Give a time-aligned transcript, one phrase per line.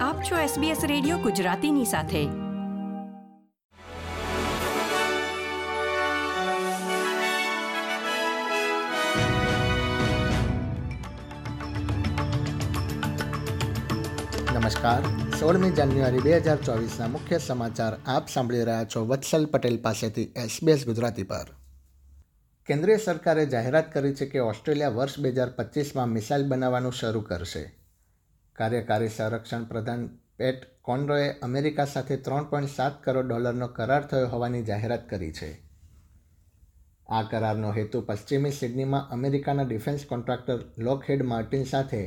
[0.00, 2.24] આપ છો SBS radio ગુજરાતીની સાથે.
[14.58, 15.02] નમસ્કાર.
[15.40, 20.86] સોળમી જાન્યુઆરી બે હજાર ચોવીસના મુખ્ય સમાચાર આપ સાંભળી રહ્યા છો વત્સલ પટેલ પાસેથી એસબીએસ
[20.86, 21.46] ગુજરાતી પર.
[22.66, 27.79] કેન્દ્રીય સરકારે જાહેરાત કરી છે કે ઓસ્ટ્રેલિયા વર્ષ બે હજાર પચીસમાં મિસાઇલ બનાવવાનું શરૂ કરશે.
[28.60, 30.06] કાર્યકારી સંરક્ષણ પ્રધાન
[30.36, 35.50] પેટ કોન્ડ્રોએ અમેરિકા સાથે ત્રણ પોઈન્ટ સાત કરોડ ડોલરનો કરાર થયો હોવાની જાહેરાત કરી છે.
[37.08, 42.02] આ કરારનો હેતુ પશ્ચિમી સિડનીમાં અમેરિકાના ડિફેન્સ કોન્ટ્રાક્ટર લોકહેડ માર્ટિન સાથે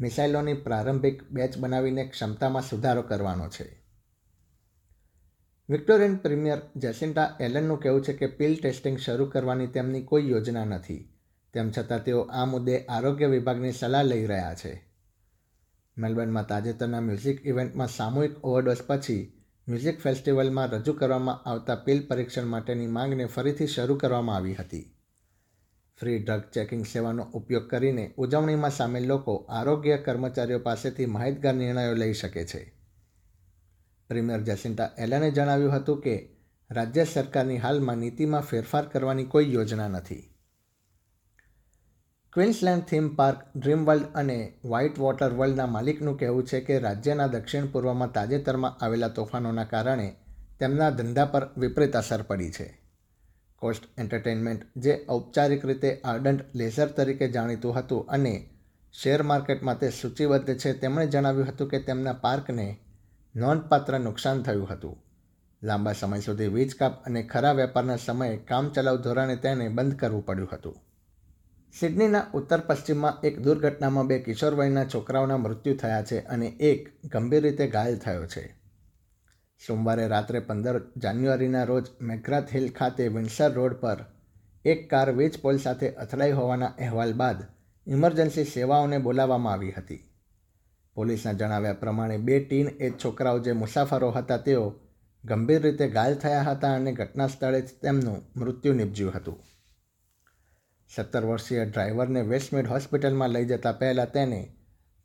[0.00, 3.66] મિસાઇલોની પ્રારંભિક બેચ બનાવીને ક્ષમતામાં સુધારો કરવાનો છે.
[5.68, 11.00] વિક્ટોરિયન પ્રીમિયર જેસિન્ટા એલનનું કહેવું છે કે પિલ ટેસ્ટિંગ શરૂ કરવાની તેમની કોઈ યોજના નથી.
[11.54, 14.93] તેમ છતાં તેઓ આ મુદ્દે આરોગ્ય વિભાગની સલાહ લઈ રહ્યા છે.
[15.96, 19.32] મેલબર્નમાં તાજેતરના મ્યુઝિક ઇવેન્ટમાં સામૂહિક ઓવરડોઝ પછી
[19.68, 24.90] મ્યુઝિક ફેસ્ટિવલમાં રજૂ કરવામાં આવતા પિલ પરીક્ષણ માટેની માંગને ફરીથી શરૂ કરવામાં આવી હતી.
[26.00, 32.12] ફ્રી ડ્રગ ચેકિંગ સેવાનો ઉપયોગ કરીને ઉજવણીમાં સામેલ લોકો આરોગ્ય કર્મચારીઓ પાસેથી માહિતગાર નિર્ણયો લઈ
[32.12, 32.74] શકે છે.
[34.08, 36.36] પ્રીમિયર જેસિન્ટા એલને જણાવ્યું હતું કે,
[36.70, 40.33] રાજ્ય સરકારની હાલમાં નીતિમાં ફેરફાર કરવાની કોઈ યોજના નથી.
[42.34, 47.66] Queensland theme park Dream World અને વ્હાઇટ વોટર વર્લ્ડના માલિકનું કહેવું છે કે રાજ્યના દક્ષિણ
[47.66, 50.16] પૂર્વમાં તાજેતરમાં આવેલા તોફાનોના કારણે
[50.60, 52.80] તેમના ધંધા પર વિપરીત અસર પડી છે.
[53.58, 58.50] કોસ્ટ એન્ટરટેનમેન્ટ જે ઔપચારિક રીતે આર્ડન્ટ લેઝર તરીકે જાણીતું હતું અને
[58.92, 62.78] શેર માર્કેટમાં તે સૂચિબદ્ધ છે, તેમણે જણાવ્યું હતું કે તેમના પાર્કને
[63.36, 64.96] નોંધપાત્ર નુકસાન થયું હતું.
[65.62, 70.48] લાંબા સમય સુધી વીજ કાપ અને ખરા વેપારના સમયે કામચલાઉ ધોરણે તેને બંધ કરવું પડ્યું
[70.52, 70.76] હતું.
[71.74, 76.82] સિડનીના ઉત્તર પશ્ચિમમાં એક દુર્ઘટનામાં બે કિશોરવયના છોકરાઓના મૃત્યુ થયા છે અને એક
[77.12, 78.42] ગંભીર રીતે ઘાયલ થયો છે.
[79.60, 84.04] સોમવારે રાત્રે પંદર જાન્યુઆરીના રોજ મેઘરાત હિલ ખાતે વિન્સર રોડ પર
[84.64, 87.40] એક કાર વીજ પોલ સાથે અથડાઈ હોવાના અહેવાલ બાદ
[87.86, 90.02] ઇમરજન્સી સેવાઓને બોલાવવામાં આવી હતી.
[90.96, 94.64] પોલીસના જણાવ્યા પ્રમાણે બે ટીન એજ છોકરાઓ જે મુસાફરો હતા તેઓ
[95.24, 99.38] ગંભીર રીતે ઘાયલ થયા હતા અને ઘટના સ્થળે જ તેમનું મૃત્યુ નિપજ્યું હતું.
[100.90, 104.40] સત્તર વર્ષીય ડ્રાઈવરને વેસ્ટમેડ હોસ્પિટલમાં લઈ જતા પહેલાં તેને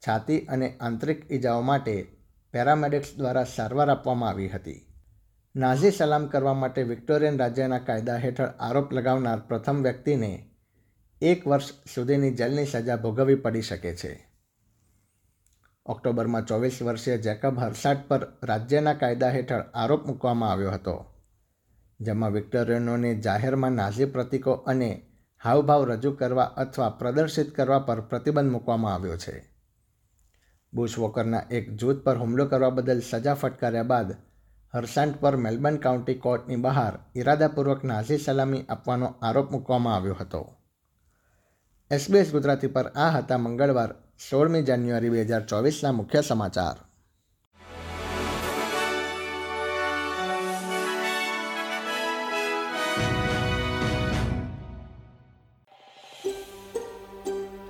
[0.03, 1.95] છાતી અને આંતરિક ઈજાઓ માટે
[2.53, 4.85] પેરામેડિક્સ દ્વારા સારવાર આપવામાં આવી હતી.
[5.55, 10.31] નાઝી સલામ કરવા માટે વિક્ટોરિયન રાજ્યના કાયદા હેઠળ આરોપ લગાવનાર પ્રથમ વ્યક્તિને
[11.21, 14.13] એક વર્ષ સુધીની જેલની સજા ભોગવવી પડી શકે છે.
[15.85, 20.95] ઓક્ટોબરમાં ચોવીસ વર્ષીય જેકબ હરસાટ પર રાજ્યના કાયદા હેઠળ આરોપ મૂકવામાં આવ્યો હતો,
[21.99, 24.91] જેમાં વિક્ટોરિયનોને જાહેરમાં નાઝી પ્રતીકો અને
[25.43, 29.53] હાવભાવ રજૂ કરવા અથવા પ્રદર્શિત કરવા પર પ્રતિબંધ મૂકવામાં આવ્યો છે.
[30.73, 34.11] બુશ વોકરના એક જૂથ પર હુમલો કરવા બદલ સજા ફટકાર્યા બાદ
[34.73, 40.55] હર્સાન્ટ પર મેલબર્ન કાઉન્ટી કોર્ટની બહાર ઇરાદાપૂર્વક નાઝી સલામી આપવાનો આરોપ મૂકવામાં આવ્યો હતો.
[41.91, 43.95] એસબીએસ ગુજરાતી પર આ હતા મંગળવાર,
[44.29, 46.88] સોળમી જાન્યુઆરી બે હજાર ચોવીસના મુખ્ય સમાચાર.